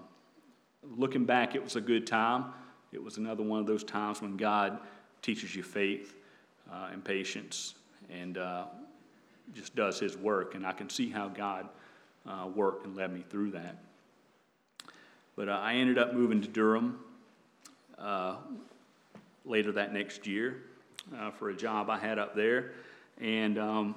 [0.83, 2.45] looking back, it was a good time.
[2.91, 4.79] It was another one of those times when God
[5.21, 6.15] teaches you faith
[6.71, 7.75] uh, and patience
[8.09, 8.65] and uh,
[9.53, 10.55] just does His work.
[10.55, 11.67] And I can see how God
[12.27, 13.77] uh, worked and led me through that.
[15.35, 16.99] But uh, I ended up moving to Durham
[19.45, 20.57] later that next year
[21.17, 22.71] uh, for a job I had up there.
[23.19, 23.95] And um,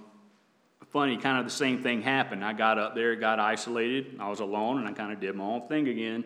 [0.91, 2.45] funny, kind of the same thing happened.
[2.45, 5.45] I got up there, got isolated, I was alone, and I kind of did my
[5.45, 6.25] own thing again.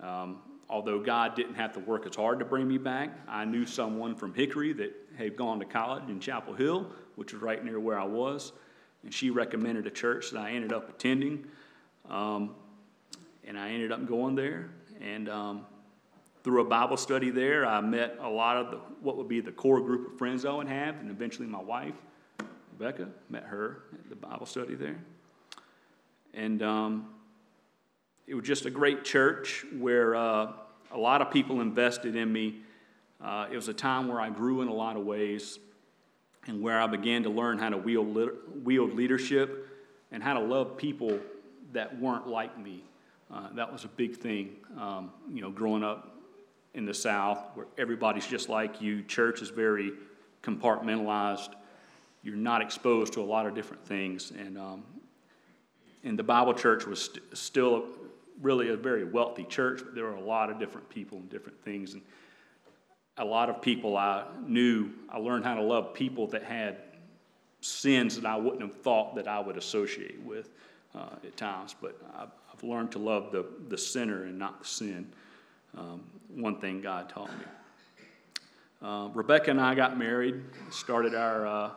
[0.00, 3.66] Um, although God didn't have to work as hard to bring me back, I knew
[3.66, 7.80] someone from Hickory that had gone to college in Chapel Hill, which was right near
[7.80, 8.52] where I was,
[9.02, 11.46] and she recommended a church that I ended up attending.
[12.08, 12.54] Um,
[13.44, 15.66] and I ended up going there, and um,
[16.44, 19.52] through a Bible study there, I met a lot of the, what would be the
[19.52, 21.94] core group of friends I would have, and eventually my wife.
[22.78, 24.98] Rebecca, met her at the Bible study there.
[26.32, 27.08] And um,
[28.26, 30.52] it was just a great church where uh,
[30.92, 32.60] a lot of people invested in me.
[33.22, 35.58] Uh, it was a time where I grew in a lot of ways
[36.46, 38.16] and where I began to learn how to wield,
[38.62, 39.66] wield leadership
[40.12, 41.18] and how to love people
[41.72, 42.84] that weren't like me.
[43.32, 46.17] Uh, that was a big thing, um, you know, growing up
[46.74, 49.02] in the South where everybody's just like you.
[49.02, 49.92] Church is very
[50.42, 51.54] compartmentalized
[52.22, 54.32] you're not exposed to a lot of different things.
[54.32, 54.84] And, um,
[56.04, 57.86] and the Bible church was st- still
[58.42, 61.62] really a very wealthy church, but there were a lot of different people and different
[61.64, 61.94] things.
[61.94, 62.02] And
[63.16, 66.78] a lot of people I knew, I learned how to love people that had
[67.60, 70.50] sins that I wouldn't have thought that I would associate with
[70.94, 71.74] uh, at times.
[71.80, 75.10] But I've, I've, learned to love the, the sinner and not the sin.
[75.76, 76.02] Um,
[76.34, 77.44] one thing God taught me.
[78.80, 81.70] Uh, Rebecca and I got married, started our uh,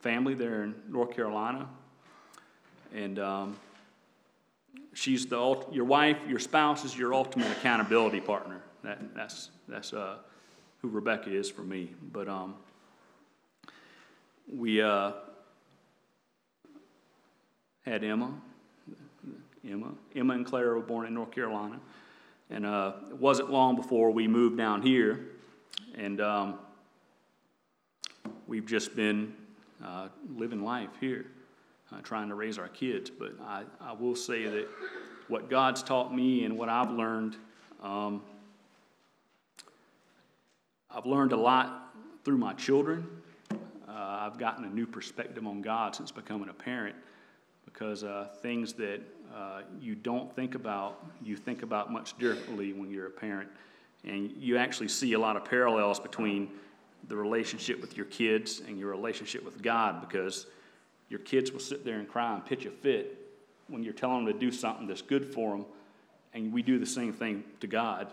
[0.00, 1.68] family there in North Carolina.
[2.94, 3.56] And um,
[4.92, 8.60] she's the your wife, your spouse is your ultimate accountability partner.
[8.82, 10.16] That, that's that's uh,
[10.82, 11.90] who Rebecca is for me.
[12.12, 12.54] But um,
[14.52, 15.12] we uh,
[17.84, 18.32] had Emma.
[19.66, 21.80] Emma, Emma and Claire were born in North Carolina,
[22.50, 25.26] and uh, it wasn't long before we moved down here,
[25.96, 26.58] and um,
[28.46, 29.34] we've just been
[29.84, 31.26] uh, living life here,
[31.92, 33.10] uh, trying to raise our kids.
[33.10, 34.68] But I, I will say that
[35.28, 37.36] what God's taught me and what I've learned,
[37.82, 38.22] um,
[40.90, 43.06] I've learned a lot through my children.
[43.52, 46.96] Uh, I've gotten a new perspective on God since becoming a parent
[47.74, 49.00] because uh, things that
[49.34, 53.50] uh, you don't think about, you think about much differently when you're a parent.
[54.04, 56.50] And you actually see a lot of parallels between
[57.08, 60.46] the relationship with your kids and your relationship with God because
[61.08, 63.24] your kids will sit there and cry and pitch a fit
[63.68, 65.64] when you're telling them to do something that's good for them,
[66.32, 68.08] and we do the same thing to God,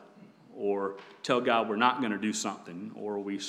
[0.56, 3.40] or tell God we're not going to do something, or we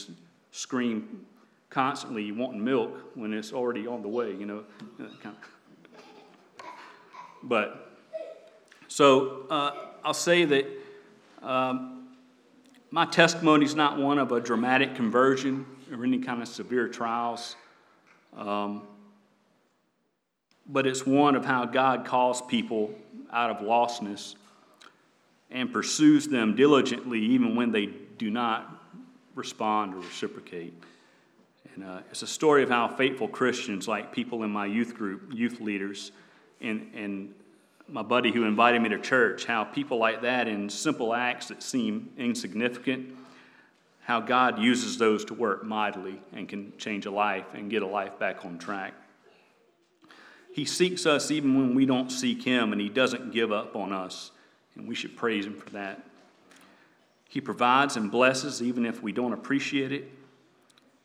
[0.51, 1.27] scream
[1.71, 4.65] constantly wanting milk when it's already on the way, you know.
[7.43, 7.91] But
[8.89, 9.73] so uh,
[10.05, 10.67] I'll say that
[11.43, 12.09] um,
[12.91, 17.57] my testimony is not one of a dramatic conversion or any kind of severe trials,
[18.37, 18.83] um,
[20.67, 22.95] but it's one of how God calls people
[23.33, 24.37] out of lostness
[25.51, 27.87] and pursues them diligently even when they
[28.19, 28.79] do not
[29.35, 30.75] respond or reciprocate.
[31.75, 35.33] And uh, it's a story of how faithful Christians, like people in my youth group,
[35.33, 36.13] youth leaders,
[36.63, 37.35] and, and
[37.89, 41.63] my buddy who invited me to church, how people like that in simple acts that
[41.63, 43.15] seem insignificant,
[44.05, 47.87] how God uses those to work mightily and can change a life and get a
[47.87, 48.95] life back on track.
[50.53, 53.93] He seeks us even when we don't seek Him, and He doesn't give up on
[53.93, 54.31] us,
[54.75, 56.03] and we should praise Him for that.
[57.29, 60.11] He provides and blesses even if we don't appreciate it.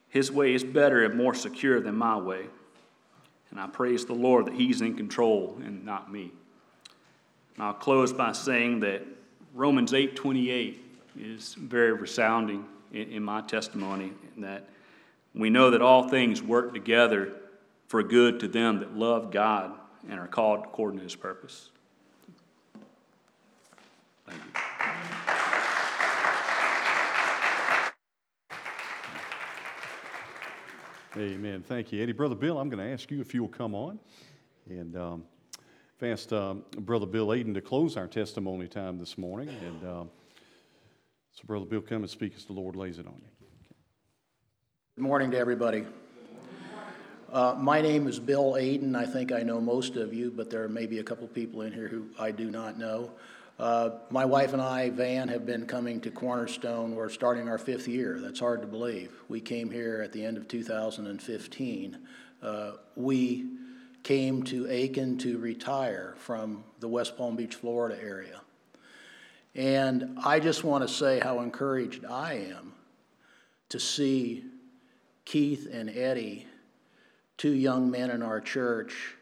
[0.10, 2.48] His way is better and more secure than my way.
[3.52, 6.32] And I praise the Lord that He's in control and not me.
[7.56, 9.04] And I'll close by saying that
[9.54, 10.80] Romans 8:28
[11.18, 14.70] is very resounding in, in my testimony, in that
[15.34, 17.34] we know that all things work together
[17.88, 19.72] for good to them that love God
[20.10, 21.70] and are called according to His purpose.
[24.26, 24.62] Thank you.
[31.18, 31.64] Amen.
[31.64, 32.12] Thank you, Eddie.
[32.12, 33.98] Brother Bill, I'm going to ask you if you will come on.
[34.70, 35.24] And um,
[36.00, 39.50] I've asked um, Brother Bill Aiden to close our testimony time this morning.
[39.50, 40.10] And um,
[41.32, 43.48] so, Brother Bill, come and speak as the Lord lays it on you.
[44.96, 45.86] Good morning to everybody.
[47.34, 48.96] Uh, my name is Bill Aiden.
[48.96, 51.74] I think I know most of you, but there may be a couple people in
[51.74, 53.10] here who I do not know.
[53.60, 56.94] Uh, my wife and I, Van, have been coming to Cornerstone.
[56.94, 58.20] We're starting our fifth year.
[58.20, 59.12] That's hard to believe.
[59.30, 61.98] We came here at the end of 2015.
[62.44, 63.46] Uh, we
[64.04, 68.42] came to Aiken to retire from the West Palm Beach, Florida area.
[69.56, 72.74] And I just want to say how encouraged I am
[73.70, 74.46] to see
[75.26, 76.46] Keith and Eddie,
[77.38, 79.16] two young men in our church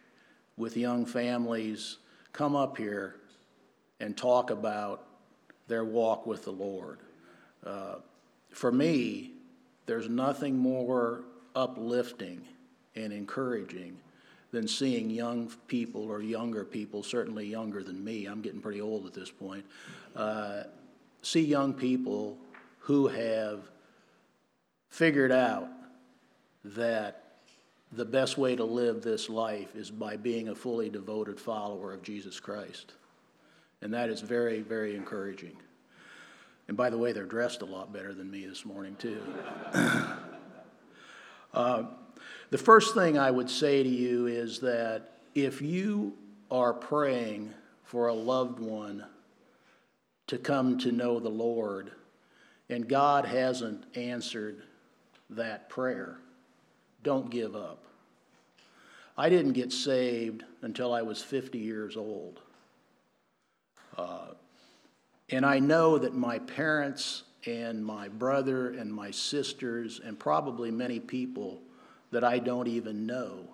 [0.58, 2.00] with young families,
[2.34, 3.16] come up here
[4.00, 5.06] and talk about
[5.68, 7.00] their walk with the Lord.
[7.66, 7.96] Uh,
[8.52, 9.32] for me,
[9.86, 11.24] there's nothing more
[11.56, 12.42] uplifting
[12.96, 13.98] and encouraging
[14.52, 19.06] than seeing young people or younger people, certainly younger than me, I'm getting pretty old
[19.06, 19.66] at this point,
[20.16, 20.64] uh,
[21.22, 22.38] see young people
[22.80, 23.70] who have
[24.90, 25.68] figured out
[26.64, 27.24] that
[27.92, 32.02] the best way to live this life is by being a fully devoted follower of
[32.02, 32.94] Jesus Christ.
[33.82, 35.58] And that is very, very encouraging.
[36.68, 39.22] And by the way, they're dressed a lot better than me this morning, too.
[41.54, 41.84] uh,
[42.50, 46.14] the first thing I would say to you is that if you
[46.50, 49.06] are praying for a loved one
[50.28, 51.92] to come to know the Lord,
[52.70, 54.64] and God hasn't answered
[55.30, 56.18] that prayer,
[57.04, 57.84] don't give up.
[59.18, 62.42] I didn't get saved until I was 50 years old.
[63.98, 64.28] Uh,
[65.30, 71.00] and I know that my parents and my brother and my sisters, and probably many
[71.00, 71.62] people
[72.12, 73.50] that I don't even know,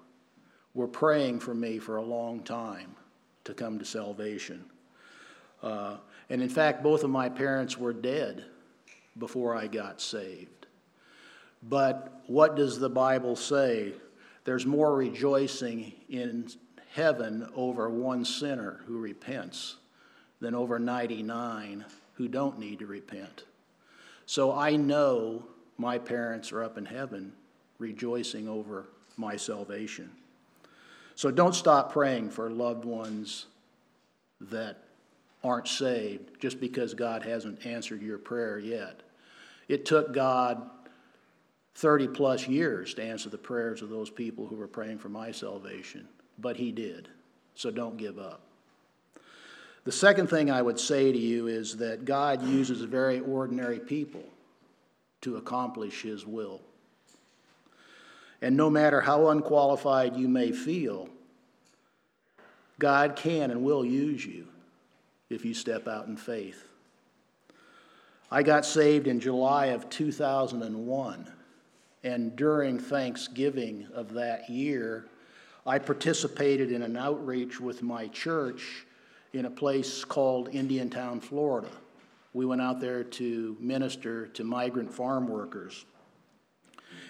[0.73, 2.95] were praying for me for a long time
[3.43, 4.63] to come to salvation.
[5.61, 5.97] Uh,
[6.29, 8.45] and in fact, both of my parents were dead
[9.17, 10.67] before I got saved.
[11.63, 13.93] But what does the Bible say?
[14.45, 16.49] There's more rejoicing in
[16.93, 19.75] heaven over one sinner who repents
[20.41, 23.45] than over 99 who don't need to repent.
[24.25, 25.43] So I know
[25.77, 27.31] my parents are up in heaven
[27.79, 30.09] rejoicing over my salvation.
[31.15, 33.45] So don't stop praying for loved ones
[34.39, 34.77] that
[35.43, 39.01] aren't saved just because God hasn't answered your prayer yet.
[39.67, 40.69] It took God
[41.75, 45.31] 30 plus years to answer the prayers of those people who were praying for my
[45.31, 47.07] salvation, but He did.
[47.55, 48.41] So don't give up.
[49.83, 54.23] The second thing I would say to you is that God uses very ordinary people
[55.21, 56.61] to accomplish His will.
[58.41, 61.09] And no matter how unqualified you may feel,
[62.77, 64.47] God can and will use you
[65.29, 66.67] if you step out in faith.
[68.31, 71.31] I got saved in July of 2001,
[72.03, 75.05] and during Thanksgiving of that year,
[75.65, 78.85] I participated in an outreach with my church
[79.33, 81.69] in a place called Indiantown, Florida.
[82.33, 85.85] We went out there to minister to migrant farm workers.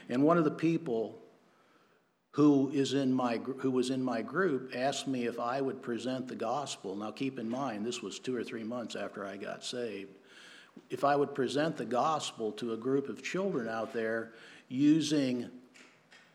[0.09, 1.17] And one of the people
[2.31, 6.27] who, is in my, who was in my group asked me if I would present
[6.27, 6.95] the gospel.
[6.95, 10.11] Now, keep in mind, this was two or three months after I got saved.
[10.89, 14.31] If I would present the gospel to a group of children out there
[14.69, 15.49] using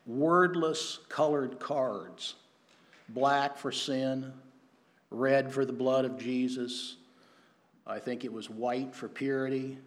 [0.04, 2.34] wordless colored cards
[3.08, 4.32] black for sin,
[5.10, 6.96] red for the blood of Jesus.
[7.86, 9.78] I think it was white for purity,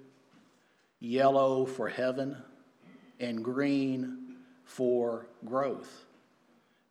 [0.99, 2.37] yellow for heaven,
[3.19, 6.05] and green for growth.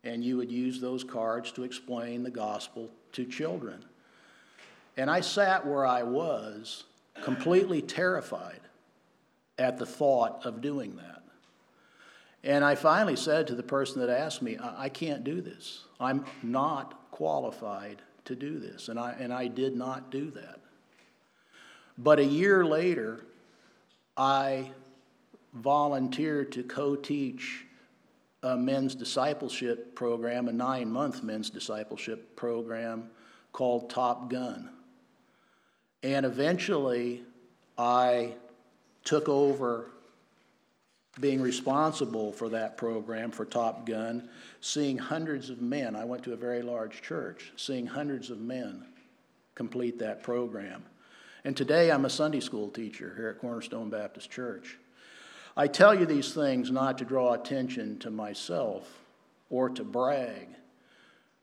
[0.03, 3.83] And you would use those cards to explain the gospel to children.
[4.97, 6.83] And I sat where I was,
[7.21, 8.61] completely terrified
[9.57, 11.23] at the thought of doing that.
[12.43, 15.83] And I finally said to the person that asked me, I, can't do this.
[15.99, 18.89] I'm not qualified to do this.
[18.89, 20.59] And I, and I did not do that.
[21.97, 23.25] But a year later,
[24.15, 24.71] I
[25.53, 27.65] volunteered to co teach
[28.43, 33.09] a men's discipleship program, a nine month men's discipleship program
[33.51, 34.69] called Top Gun.
[36.03, 37.23] And eventually,
[37.77, 38.35] I
[39.03, 39.91] took over
[41.19, 44.29] being responsible for that program for Top Gun,
[44.61, 45.95] seeing hundreds of men.
[45.95, 48.85] I went to a very large church, seeing hundreds of men
[49.55, 50.83] complete that program.
[51.43, 54.77] And today I'm a Sunday school teacher here at Cornerstone Baptist Church.
[55.57, 58.99] I tell you these things not to draw attention to myself
[59.49, 60.47] or to brag,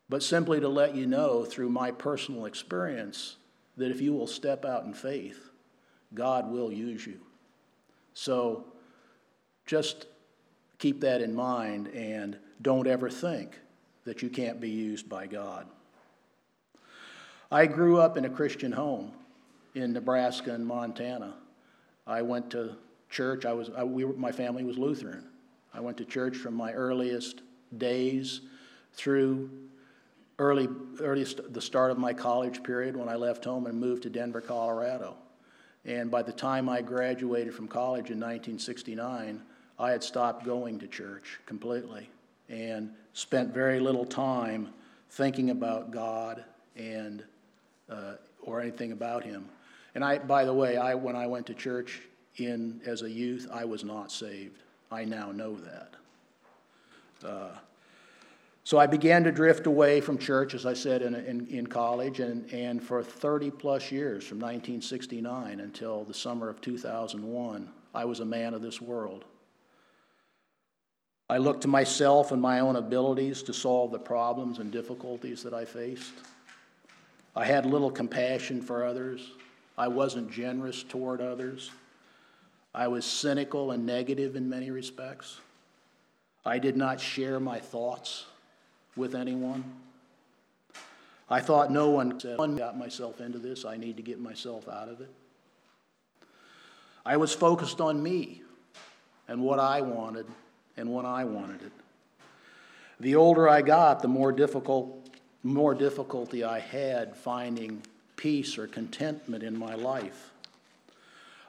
[0.09, 3.37] but simply to let you know through my personal experience
[3.77, 5.51] that if you will step out in faith,
[6.15, 7.21] God will use you.
[8.15, 8.65] So
[9.67, 10.07] just
[10.79, 13.59] keep that in mind and don't ever think
[14.05, 15.67] that you can't be used by God.
[17.51, 19.13] I grew up in a Christian home
[19.75, 21.35] in Nebraska and Montana.
[22.07, 22.77] I went to
[23.11, 23.45] church.
[23.45, 25.25] I was, I, we were, my family was Lutheran.
[25.75, 27.43] I went to church from my earliest
[27.77, 28.41] days
[28.95, 29.51] through
[30.39, 30.69] early,
[31.01, 34.41] earliest, the start of my college period when I left home and moved to Denver,
[34.41, 35.17] Colorado.
[35.85, 39.43] And by the time I graduated from college in 1969,
[39.79, 42.09] I had stopped going to church completely
[42.49, 44.69] and spent very little time
[45.11, 46.45] thinking about God
[46.77, 47.23] and
[47.91, 49.49] uh, or anything about Him.
[49.95, 52.03] And I, by the way, I when I went to church
[52.37, 54.63] in as a youth, I was not saved.
[54.91, 55.95] I now know that.
[57.25, 57.49] Uh,
[58.67, 62.19] so I began to drift away from church, as I said, in, in, in, college,
[62.19, 68.19] and, and for 30 plus years, from 1969 until the summer of 2001, I was
[68.19, 69.25] a man of this world.
[71.29, 75.53] I looked to myself and my own abilities to solve the problems and difficulties that
[75.53, 76.13] I faced.
[77.35, 79.33] I had little compassion for others.
[79.77, 81.71] I wasn't generous toward others.
[82.75, 85.41] I was cynical and negative in many respects.
[86.45, 88.27] I did not share my thoughts
[88.95, 89.65] with anyone.
[91.29, 94.69] I thought no one said, I got myself into this, I need to get myself
[94.69, 95.11] out of it.
[97.05, 98.43] I was focused on me
[99.27, 100.27] and what I wanted
[100.77, 101.73] and when I wanted it.
[103.01, 105.11] The older I got, the more difficult,
[105.43, 107.83] more difficulty I had finding
[108.17, 110.31] peace or contentment in my life.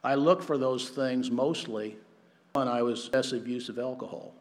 [0.04, 1.98] I looked for those things mostly
[2.54, 4.34] when I was excessive use of alcohol.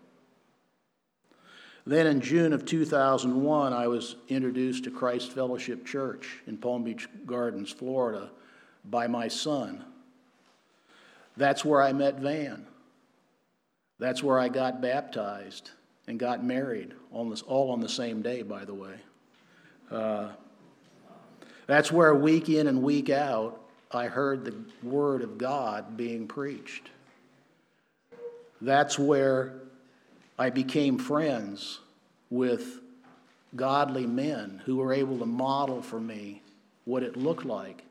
[1.87, 7.09] Then in June of 2001, I was introduced to Christ Fellowship Church in Palm Beach
[7.25, 8.31] Gardens, Florida,
[8.85, 9.85] by my son.
[11.37, 12.67] That's where I met Van.
[13.99, 15.71] That's where I got baptized
[16.07, 18.95] and got married, on this, all on the same day, by the way.
[19.91, 20.29] Uh,
[21.67, 26.91] that's where week in and week out, I heard the word of God being preached.
[28.61, 29.55] That's where
[30.39, 31.81] I became friends
[32.31, 32.81] with
[33.55, 36.43] godly men who were able to model for me
[36.85, 37.85] what it looked like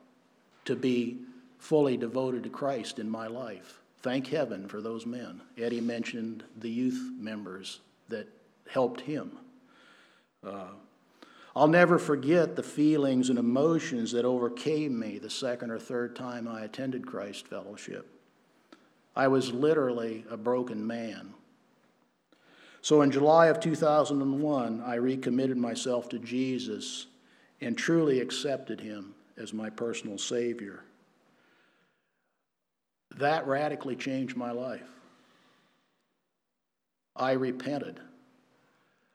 [0.66, 1.18] to be
[1.58, 3.80] fully devoted to Christ in my life.
[4.06, 5.42] Thank heaven for those men.
[5.58, 8.28] Eddie mentioned the youth members that
[8.70, 9.40] helped him.
[10.46, 10.68] Uh,
[11.56, 16.48] I'll never forget the feelings and emotions that overcame me the second or third time
[16.48, 18.08] I attended Christ Fellowship.
[19.16, 21.34] I was literally a broken man.
[22.84, 27.08] So in July of 2001, I recommitted myself to Jesus
[27.60, 30.84] and truly accepted him as my personal Savior.
[33.18, 34.82] That radically changed my life.
[37.16, 38.00] I repented.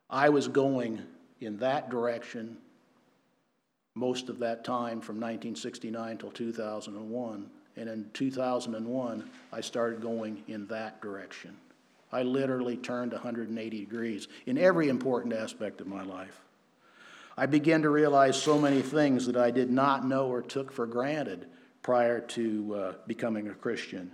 [0.09, 1.03] I was going
[1.41, 2.57] in that direction
[3.95, 7.51] most of that time from 1969 till 2001.
[7.77, 11.57] And in 2001, I started going in that direction.
[12.13, 16.41] I literally turned 180 degrees in every important aspect of my life.
[17.37, 20.87] I began to realize so many things that I did not know or took for
[20.87, 21.47] granted
[21.83, 24.13] prior to uh, becoming a Christian.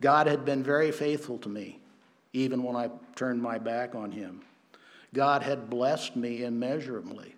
[0.00, 1.78] God had been very faithful to me,
[2.32, 4.42] even when I turned my back on Him.
[5.14, 7.34] God had blessed me immeasurably,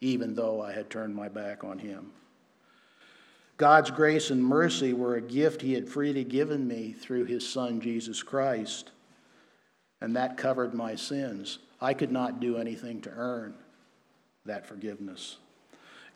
[0.00, 2.12] even though I had turned my back on Him.
[3.56, 7.80] God's grace and mercy were a gift He had freely given me through His Son,
[7.80, 8.90] Jesus Christ,
[10.00, 11.58] and that covered my sins.
[11.80, 13.54] I could not do anything to earn
[14.44, 15.36] that forgiveness.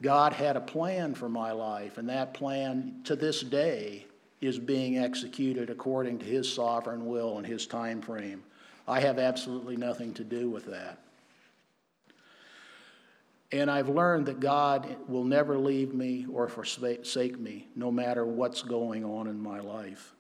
[0.02, 4.06] God had a plan for my life, and that plan to this day
[4.40, 8.42] is being executed according to His sovereign will and His time frame.
[8.86, 10.98] I have absolutely nothing to do with that.
[13.52, 18.62] And I've learned that God will never leave me or forsake me, no matter what's
[18.62, 20.15] going on in my life.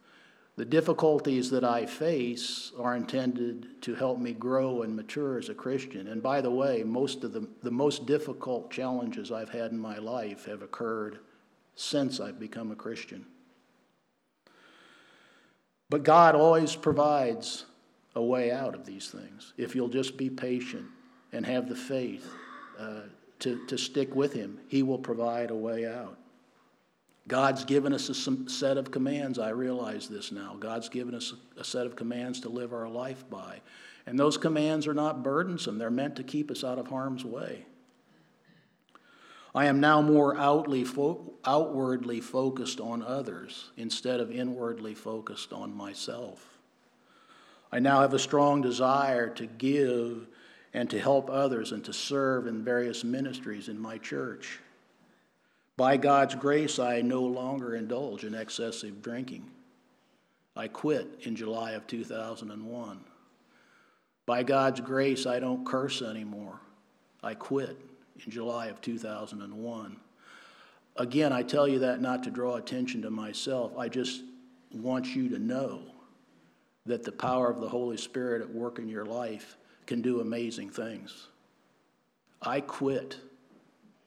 [0.56, 5.54] The difficulties that I face are intended to help me grow and mature as a
[5.54, 6.08] Christian.
[6.08, 9.98] And by the way, most of the, the most difficult challenges I've had in my
[9.98, 11.18] life have occurred
[11.74, 13.26] since I've become a Christian.
[15.90, 17.66] But God always provides
[18.14, 20.86] a way out of these things if you'll just be patient
[21.32, 22.26] and have the faith
[22.78, 23.02] uh,
[23.40, 24.58] to, to stick with Him.
[24.68, 26.16] He will provide a way out.
[27.28, 29.38] God's given us a set of commands.
[29.38, 30.56] I realize this now.
[30.58, 33.60] God's given us a set of commands to live our life by.
[34.06, 37.66] And those commands are not burdensome, they're meant to keep us out of harm's way.
[39.54, 46.58] I am now more fo- outwardly focused on others instead of inwardly focused on myself.
[47.72, 50.28] I now have a strong desire to give
[50.74, 54.60] and to help others and to serve in various ministries in my church.
[55.76, 59.50] By God's grace, I no longer indulge in excessive drinking.
[60.56, 63.00] I quit in July of 2001.
[64.24, 66.58] By God's grace, I don't curse anymore.
[67.22, 67.76] I quit
[68.24, 69.96] in July of 2001.
[70.96, 73.76] Again, I tell you that not to draw attention to myself.
[73.76, 74.22] I just
[74.72, 75.82] want you to know
[76.86, 80.70] that the power of the Holy Spirit at work in your life can do amazing
[80.70, 81.28] things.
[82.40, 83.18] I quit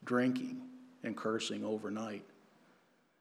[0.03, 0.61] drinking
[1.03, 2.23] and cursing overnight.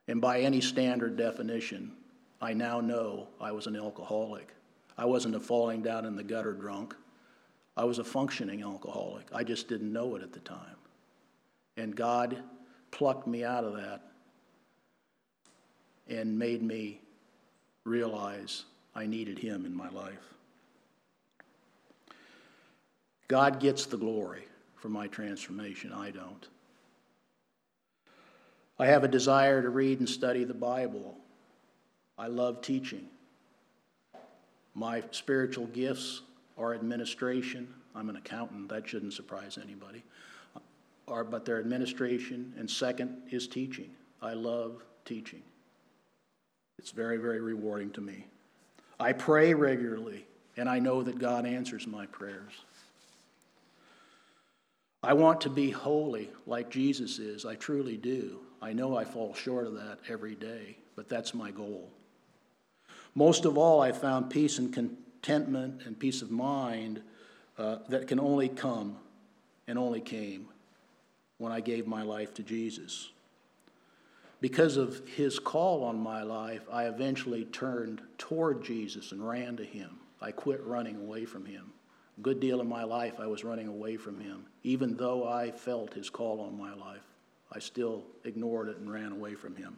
[0.06, 1.92] And by any standard definition,
[2.40, 4.54] I now know I was an alcoholic.
[4.96, 6.94] I wasn't a falling down in the gutter drunk.
[7.76, 9.26] I was a functioning alcoholic.
[9.32, 10.76] I just didn't know it at the time.
[11.76, 12.42] And God
[12.90, 14.02] plucked me out of that
[16.08, 17.00] and made me
[17.84, 18.64] realize
[18.94, 20.34] I needed Him in my life.
[23.28, 25.92] God gets the glory for my transformation.
[25.92, 26.48] I don't.
[28.78, 31.16] I have a desire to read and study the Bible.
[32.16, 33.06] I love teaching.
[34.74, 36.22] My spiritual gifts
[36.56, 37.74] are administration.
[37.94, 40.04] I'm an accountant, that shouldn't surprise anybody.
[41.08, 43.90] Are, but they're administration, and second is teaching.
[44.22, 45.42] I love teaching.
[46.78, 48.26] It's very, very rewarding to me.
[49.00, 50.26] I pray regularly,
[50.56, 52.52] and I know that God answers my prayers.
[55.02, 57.44] I want to be holy like Jesus is.
[57.44, 58.40] I truly do.
[58.60, 61.90] I know I fall short of that every day, but that's my goal.
[63.14, 67.02] Most of all, I found peace and contentment and peace of mind
[67.56, 68.96] uh, that can only come
[69.66, 70.48] and only came
[71.38, 73.10] when I gave my life to Jesus.
[74.40, 79.64] Because of his call on my life, I eventually turned toward Jesus and ran to
[79.64, 79.98] him.
[80.20, 81.72] I quit running away from him.
[82.18, 85.50] A good deal of my life, I was running away from him, even though I
[85.50, 87.07] felt his call on my life.
[87.52, 89.76] I still ignored it and ran away from him.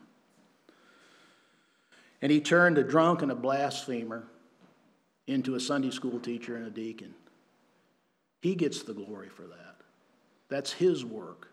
[2.23, 4.27] And he turned a drunk and a blasphemer
[5.27, 7.15] into a Sunday school teacher and a deacon.
[8.43, 9.77] He gets the glory for that.
[10.49, 11.49] That's his work.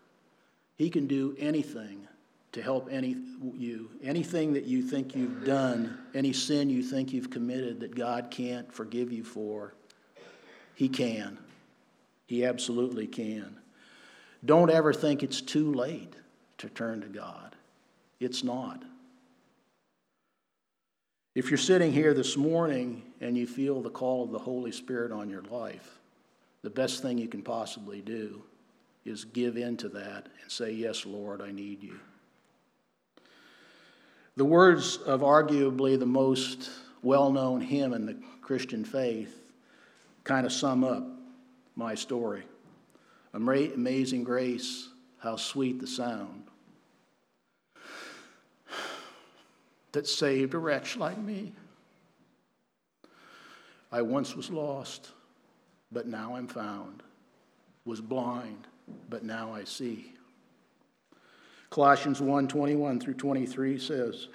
[0.76, 2.06] He can do anything
[2.52, 3.16] to help any
[3.54, 3.90] you.
[4.02, 8.72] Anything that you think you've done, any sin you think you've committed that God can't
[8.72, 9.74] forgive you for,
[10.74, 11.38] he can.
[12.26, 13.56] He absolutely can.
[14.44, 16.14] Don't ever think it's too late
[16.58, 17.56] to turn to God.
[18.20, 18.82] It's not.
[21.34, 25.12] If you're sitting here this morning and you feel the call of the Holy Spirit
[25.12, 25.98] on your life,
[26.62, 28.42] the best thing you can possibly do
[29.04, 31.98] is give in to that and say, Yes, Lord, I need you.
[34.36, 36.70] The words of arguably the most
[37.02, 39.52] well known hymn in the Christian faith
[40.24, 41.04] kind of sum up
[41.76, 42.42] my story.
[43.34, 46.48] Amazing grace, how sweet the sound
[49.92, 51.52] that saved a wretch like me.
[53.90, 55.10] I once was lost,
[55.90, 57.02] but now I'm found,
[57.84, 58.66] was blind,
[59.08, 60.12] but now I see.
[61.70, 64.28] Colossians 1 21 through 23 says,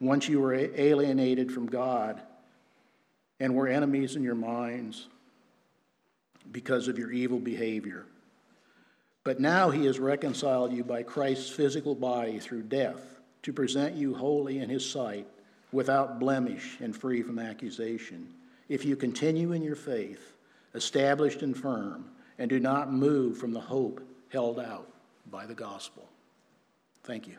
[0.00, 2.20] Once you were alienated from God
[3.40, 5.08] and were enemies in your minds
[6.50, 8.04] because of your evil behavior.
[9.24, 14.14] But now he has reconciled you by Christ's physical body through death to present you
[14.14, 15.26] holy in his sight,
[15.72, 18.28] without blemish and free from accusation.
[18.68, 20.36] If you continue in your faith,
[20.74, 24.00] established and firm, and do not move from the hope
[24.30, 24.88] held out
[25.30, 26.08] by the gospel.
[27.04, 27.36] Thank you.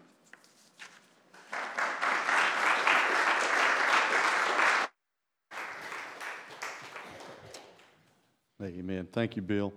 [8.62, 9.08] Amen.
[9.12, 9.74] Thank you, Bill.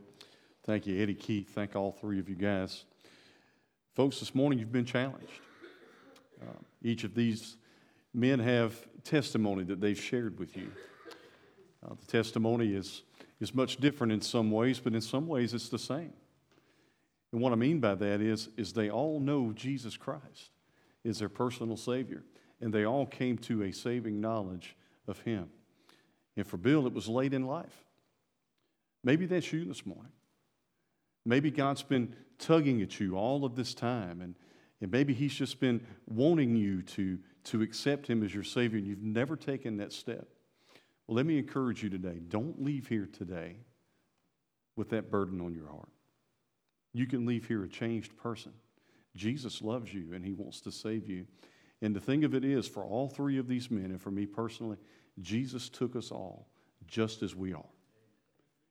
[0.67, 1.55] Thank you, Eddie Keith.
[1.55, 2.87] Thank all three of you guys.
[3.95, 5.41] Folks, this morning you've been challenged.
[6.43, 7.57] Uh, each of these
[8.12, 10.73] men have testimony that they've shared with you.
[11.85, 13.03] Uh, the testimony is,
[13.39, 16.12] is much different in some ways, but in some ways it's the same.
[17.31, 20.51] And what I mean by that is, is they all know Jesus Christ
[21.05, 22.25] is their personal Savior,
[22.61, 24.75] and they all came to a saving knowledge
[25.07, 25.49] of Him.
[26.37, 27.85] And for Bill, it was late in life.
[29.05, 30.11] Maybe that's you this morning.
[31.27, 34.37] Maybe God's been tugging at you all of this time, and,
[34.81, 38.87] and maybe He's just been wanting you to, to accept Him as your Savior, and
[38.87, 40.29] you've never taken that step.
[41.07, 43.57] Well, let me encourage you today don't leave here today
[44.77, 45.89] with that burden on your heart.
[46.93, 48.53] You can leave here a changed person.
[49.14, 51.27] Jesus loves you and he wants to save you.
[51.83, 54.27] And the thing of it is, for all three of these men, and for me
[54.27, 54.77] personally,
[55.20, 56.49] Jesus took us all
[56.87, 57.64] just as we are.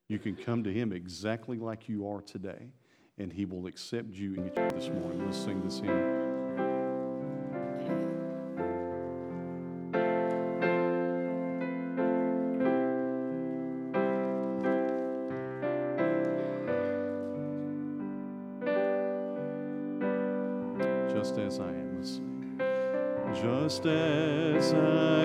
[0.08, 2.70] You can come to him exactly like you are today,
[3.18, 5.26] and he will accept you this morning.
[5.26, 6.26] Let's sing this hymn.
[21.26, 21.86] just as I am.
[23.34, 25.25] Just as I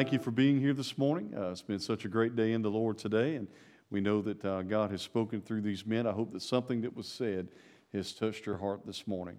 [0.00, 1.30] thank you for being here this morning.
[1.36, 3.46] Uh, it's been such a great day in the Lord today, and
[3.90, 6.06] we know that uh, God has spoken through these men.
[6.06, 7.48] I hope that something that was said
[7.92, 9.36] has touched your heart this morning.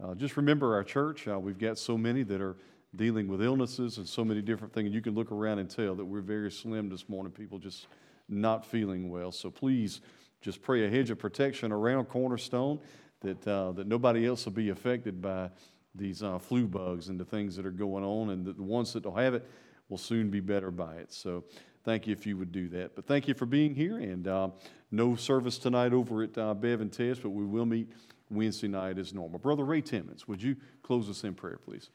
[0.00, 1.26] Uh, just remember our church.
[1.26, 2.56] Uh, we've got so many that are
[2.94, 4.94] dealing with illnesses and so many different things.
[4.94, 7.32] You can look around and tell that we're very slim this morning.
[7.32, 7.88] People just
[8.28, 9.32] not feeling well.
[9.32, 10.00] So please
[10.40, 12.78] just pray a hedge of protection around Cornerstone
[13.22, 15.50] that, uh, that nobody else will be affected by
[15.92, 18.92] these uh, flu bugs and the things that are going on, and that the ones
[18.92, 19.44] that don't have it
[19.88, 21.12] will soon be better by it.
[21.12, 21.44] So
[21.84, 22.94] thank you if you would do that.
[22.94, 24.48] But thank you for being here, and uh,
[24.90, 27.90] no service tonight over at uh, Bev and Tess, but we will meet
[28.30, 29.38] Wednesday night as normal.
[29.38, 31.90] Brother Ray Timmons, would you close us in prayer, please?